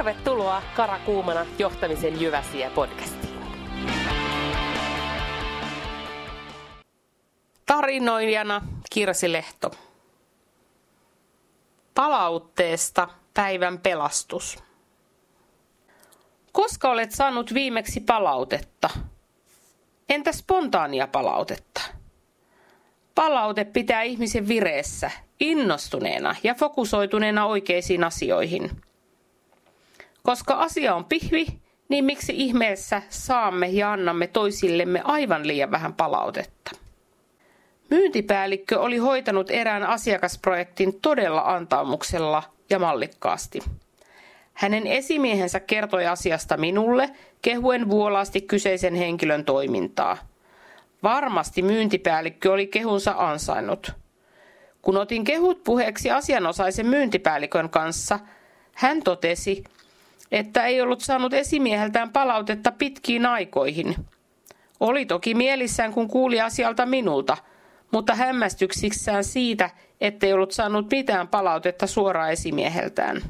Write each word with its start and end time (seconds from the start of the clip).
Tervetuloa 0.00 0.62
Karakuumana 0.76 1.46
johtamisen 1.58 2.20
Jyväsiä 2.20 2.70
podcastiin. 2.70 3.38
Tarinoijana 7.66 8.62
Kirsi 8.92 9.32
Lehto. 9.32 9.70
Palautteesta 11.94 13.08
päivän 13.34 13.78
pelastus. 13.78 14.58
Koska 16.52 16.90
olet 16.90 17.12
saanut 17.12 17.54
viimeksi 17.54 18.00
palautetta? 18.00 18.90
Entä 20.08 20.32
spontaania 20.32 21.06
palautetta? 21.06 21.80
Palaute 23.14 23.64
pitää 23.64 24.02
ihmisen 24.02 24.48
vireessä, 24.48 25.10
innostuneena 25.40 26.36
ja 26.42 26.54
fokusoituneena 26.54 27.46
oikeisiin 27.46 28.04
asioihin. 28.04 28.70
Koska 30.22 30.54
asia 30.54 30.94
on 30.94 31.04
pihvi, 31.04 31.46
niin 31.88 32.04
miksi 32.04 32.32
ihmeessä 32.36 33.02
saamme 33.08 33.68
ja 33.68 33.92
annamme 33.92 34.26
toisillemme 34.26 35.02
aivan 35.04 35.46
liian 35.46 35.70
vähän 35.70 35.94
palautetta? 35.94 36.70
Myyntipäällikkö 37.90 38.80
oli 38.80 38.96
hoitanut 38.96 39.50
erään 39.50 39.82
asiakasprojektin 39.82 41.00
todella 41.00 41.40
antaumuksella 41.40 42.42
ja 42.70 42.78
mallikkaasti. 42.78 43.60
Hänen 44.52 44.86
esimiehensä 44.86 45.60
kertoi 45.60 46.06
asiasta 46.06 46.56
minulle, 46.56 47.10
kehuen 47.42 47.88
vuolaasti 47.88 48.40
kyseisen 48.40 48.94
henkilön 48.94 49.44
toimintaa. 49.44 50.16
Varmasti 51.02 51.62
myyntipäällikkö 51.62 52.52
oli 52.52 52.66
kehunsa 52.66 53.14
ansainnut. 53.18 53.92
Kun 54.82 54.96
otin 54.96 55.24
kehut 55.24 55.64
puheeksi 55.64 56.10
asianosaisen 56.10 56.86
myyntipäällikön 56.86 57.70
kanssa, 57.70 58.18
hän 58.74 59.02
totesi, 59.02 59.64
että 60.32 60.66
ei 60.66 60.80
ollut 60.80 61.00
saanut 61.00 61.34
esimieheltään 61.34 62.12
palautetta 62.12 62.72
pitkiin 62.72 63.26
aikoihin. 63.26 63.96
Oli 64.80 65.06
toki 65.06 65.34
mielissään, 65.34 65.92
kun 65.92 66.08
kuuli 66.08 66.40
asialta 66.40 66.86
minulta, 66.86 67.36
mutta 67.92 68.14
hämmästyksissään 68.14 69.24
siitä, 69.24 69.70
ettei 70.00 70.32
ollut 70.32 70.52
saanut 70.52 70.90
mitään 70.90 71.28
palautetta 71.28 71.86
suoraan 71.86 72.32
esimieheltään. 72.32 73.22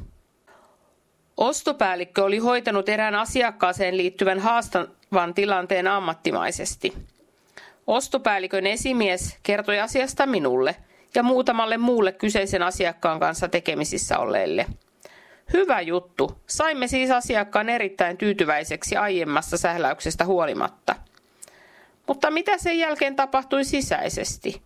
Ostopäällikkö 1.37 2.23
oli 2.23 2.37
hoitanut 2.37 2.89
erään 2.89 3.15
asiakkaaseen 3.15 3.97
liittyvän 3.97 4.39
haastavan 4.39 5.33
tilanteen 5.33 5.87
ammattimaisesti. 5.87 6.93
Ostopäällikön 7.87 8.67
esimies 8.67 9.37
kertoi 9.43 9.79
asiasta 9.79 10.25
minulle 10.25 10.75
ja 11.15 11.23
muutamalle 11.23 11.77
muulle 11.77 12.11
kyseisen 12.11 12.63
asiakkaan 12.63 13.19
kanssa 13.19 13.47
tekemisissä 13.47 14.19
olleille. 14.19 14.65
Hyvä 15.53 15.81
juttu. 15.81 16.41
Saimme 16.47 16.87
siis 16.87 17.11
asiakkaan 17.11 17.69
erittäin 17.69 18.17
tyytyväiseksi 18.17 18.95
aiemmasta 18.97 19.57
sähläyksestä 19.57 20.25
huolimatta. 20.25 20.95
Mutta 22.07 22.31
mitä 22.31 22.57
sen 22.57 22.79
jälkeen 22.79 23.15
tapahtui 23.15 23.63
sisäisesti? 23.63 24.61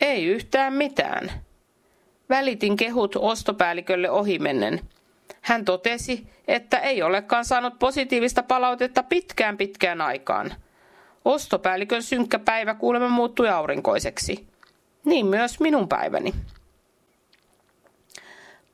Ei 0.00 0.24
yhtään 0.24 0.72
mitään. 0.72 1.32
Välitin 2.28 2.76
kehut 2.76 3.16
ostopäällikölle 3.16 4.10
ohimennen– 4.10 4.80
hän 5.44 5.64
totesi, 5.64 6.26
että 6.48 6.78
ei 6.78 7.02
olekaan 7.02 7.44
saanut 7.44 7.78
positiivista 7.78 8.42
palautetta 8.42 9.02
pitkään 9.02 9.56
pitkään 9.56 10.00
aikaan. 10.00 10.54
Ostopäällikön 11.24 12.02
synkkä 12.02 12.38
päivä 12.38 12.74
kuulemma 12.74 13.08
muuttui 13.08 13.48
aurinkoiseksi. 13.48 14.46
Niin 15.04 15.26
myös 15.26 15.60
minun 15.60 15.88
päiväni. 15.88 16.34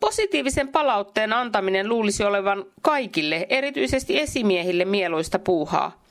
Positiivisen 0.00 0.68
palautteen 0.68 1.32
antaminen 1.32 1.88
luulisi 1.88 2.24
olevan 2.24 2.64
kaikille, 2.82 3.46
erityisesti 3.48 4.20
esimiehille, 4.20 4.84
mieluista 4.84 5.38
puuhaa. 5.38 6.04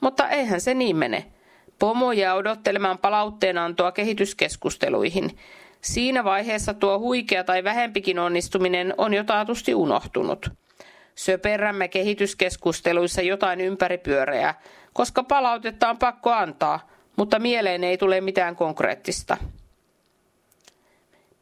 Mutta 0.00 0.28
eihän 0.28 0.60
se 0.60 0.74
niin 0.74 0.96
mene. 0.96 1.24
Pomo 1.78 2.12
jää 2.12 2.34
odottelemaan 2.34 2.98
palautteen 2.98 3.58
antoa 3.58 3.92
kehityskeskusteluihin. 3.92 5.36
Siinä 5.80 6.24
vaiheessa 6.24 6.74
tuo 6.74 6.98
huikea 6.98 7.44
tai 7.44 7.64
vähempikin 7.64 8.18
onnistuminen 8.18 8.94
on 8.98 9.14
jo 9.14 9.24
taatusti 9.24 9.74
unohtunut. 9.74 10.50
Söperrämme 11.14 11.88
kehityskeskusteluissa 11.88 13.22
jotain 13.22 13.60
ympäripyöreää, 13.60 14.60
koska 14.92 15.22
palautetta 15.22 15.88
on 15.88 15.98
pakko 15.98 16.32
antaa, 16.32 16.88
mutta 17.16 17.38
mieleen 17.38 17.84
ei 17.84 17.98
tule 17.98 18.20
mitään 18.20 18.56
konkreettista. 18.56 19.36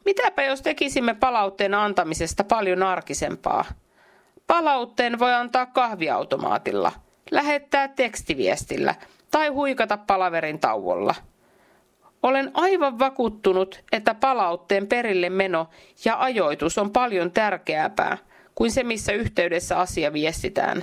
Mitäpä 0.07 0.43
jos 0.43 0.63
tekisimme 0.63 1.15
palautteen 1.15 1.75
antamisesta 1.75 2.45
paljon 2.45 2.83
arkisempaa? 2.83 3.65
Palautteen 4.47 5.19
voi 5.19 5.35
antaa 5.35 5.67
kahviautomaatilla, 5.67 6.93
lähettää 7.31 7.89
tekstiviestillä 7.89 8.95
tai 9.31 9.49
huikata 9.49 9.97
palaverin 9.97 10.59
tauolla– 10.59 11.15
olen 12.27 12.51
aivan 12.55 12.99
vakuuttunut, 12.99 13.85
että 13.93 14.15
palautteen 14.15 14.87
perille 14.87 15.31
meno 15.31 15.69
ja 16.05 16.21
ajoitus 16.21 16.79
on 16.79 16.91
paljon 16.91 17.31
tärkeämpää 17.31 18.19
kuin 18.55 18.71
se, 18.71 18.83
missä 18.85 19.13
yhteydessä 19.13 19.79
asia 19.79 20.13
viestitään. 20.13 20.83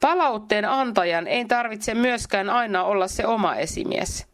Palautteen 0.00 0.64
antajan 0.64 1.26
ei 1.26 1.44
tarvitse 1.44 1.94
myöskään 1.94 2.50
aina 2.50 2.84
olla 2.84 3.08
se 3.08 3.26
oma 3.26 3.56
esimies. 3.56 4.31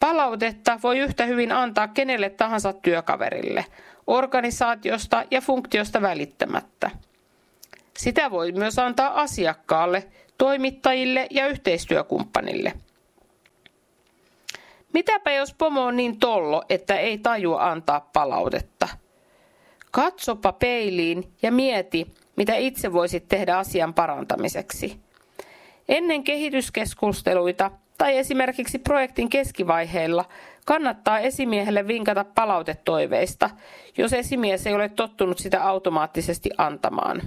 Palautetta 0.00 0.78
voi 0.82 0.98
yhtä 0.98 1.24
hyvin 1.24 1.52
antaa 1.52 1.88
kenelle 1.88 2.30
tahansa 2.30 2.72
työkaverille, 2.72 3.64
organisaatiosta 4.06 5.24
ja 5.30 5.40
funktiosta 5.40 6.02
välittämättä. 6.02 6.90
Sitä 7.96 8.30
voi 8.30 8.52
myös 8.52 8.78
antaa 8.78 9.20
asiakkaalle, 9.20 10.08
toimittajille 10.38 11.26
ja 11.30 11.46
yhteistyökumppanille– 11.46 12.72
Mitäpä 14.92 15.32
jos 15.32 15.54
pomo 15.54 15.84
on 15.84 15.96
niin 15.96 16.18
tollo, 16.18 16.62
että 16.68 16.96
ei 16.96 17.18
tajua 17.18 17.70
antaa 17.70 18.10
palautetta? 18.12 18.88
Katsopa 19.90 20.52
peiliin 20.52 21.32
ja 21.42 21.52
mieti, 21.52 22.06
mitä 22.36 22.54
itse 22.54 22.92
voisit 22.92 23.28
tehdä 23.28 23.58
asian 23.58 23.94
parantamiseksi. 23.94 25.00
Ennen 25.88 26.24
kehityskeskusteluita 26.24 27.70
tai 27.98 28.18
esimerkiksi 28.18 28.78
projektin 28.78 29.28
keskivaiheilla 29.28 30.24
kannattaa 30.64 31.18
esimiehelle 31.18 31.86
vinkata 31.86 32.24
palautetoiveista, 32.24 33.50
jos 33.98 34.12
esimies 34.12 34.66
ei 34.66 34.74
ole 34.74 34.88
tottunut 34.88 35.38
sitä 35.38 35.64
automaattisesti 35.64 36.50
antamaan. 36.58 37.22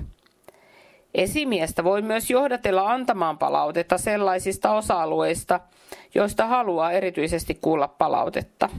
Esimiestä 1.14 1.84
voi 1.84 2.02
myös 2.02 2.30
johdatella 2.30 2.92
antamaan 2.92 3.38
palautetta 3.38 3.98
sellaisista 3.98 4.72
osa-alueista, 4.74 5.60
joista 6.16 6.46
haluaa 6.46 6.92
erityisesti 6.92 7.58
kuulla 7.62 7.88
palautetta. 7.88 8.70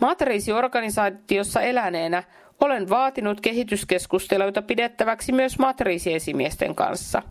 Matriisiorganisaatiossa 0.00 1.60
eläneenä 1.60 2.22
olen 2.60 2.88
vaatinut 2.88 3.40
kehityskeskusteluita 3.40 4.62
pidettäväksi 4.62 5.32
myös 5.32 5.58
matriisiesimiesten 5.58 6.74
kanssa. 6.74 7.22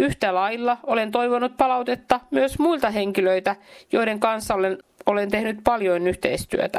Yhtä 0.00 0.34
lailla 0.34 0.78
olen 0.82 1.12
toivonut 1.12 1.56
palautetta 1.56 2.20
myös 2.30 2.58
muilta 2.58 2.90
henkilöitä, 2.90 3.56
joiden 3.92 4.20
kanssa 4.20 4.54
olen, 4.54 4.78
olen 5.06 5.30
tehnyt 5.30 5.58
paljon 5.64 6.06
yhteistyötä. 6.06 6.78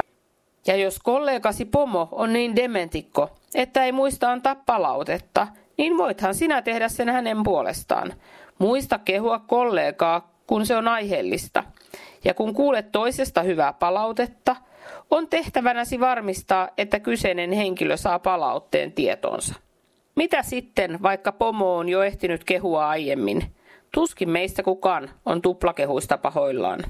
Ja 0.66 0.76
jos 0.76 0.98
kollegasi 0.98 1.64
pomo 1.64 2.08
on 2.12 2.32
niin 2.32 2.56
dementikko, 2.56 3.30
että 3.54 3.84
ei 3.84 3.92
muista 3.92 4.30
antaa 4.30 4.54
palautetta, 4.66 5.48
niin 5.78 5.96
voithan 5.98 6.34
sinä 6.34 6.62
tehdä 6.62 6.88
sen 6.88 7.08
hänen 7.08 7.42
puolestaan. 7.42 8.12
Muista 8.58 8.98
kehua 8.98 9.38
kollegaa, 9.38 10.32
kun 10.46 10.66
se 10.66 10.76
on 10.76 10.88
aiheellista. 10.88 11.64
Ja 12.24 12.34
kun 12.34 12.54
kuulet 12.54 12.92
toisesta 12.92 13.42
hyvää 13.42 13.72
palautetta, 13.72 14.56
on 15.10 15.28
tehtävänäsi 15.28 16.00
varmistaa, 16.00 16.68
että 16.78 17.00
kyseinen 17.00 17.52
henkilö 17.52 17.96
saa 17.96 18.18
palautteen 18.18 18.92
tietonsa. 18.92 19.54
Mitä 20.16 20.42
sitten, 20.42 21.02
vaikka 21.02 21.32
pomo 21.32 21.76
on 21.76 21.88
jo 21.88 22.02
ehtinyt 22.02 22.44
kehua 22.44 22.88
aiemmin? 22.88 23.54
Tuskin 23.94 24.30
meistä 24.30 24.62
kukaan 24.62 25.10
on 25.26 25.42
tuplakehuista 25.42 26.18
pahoillaan. 26.18 26.80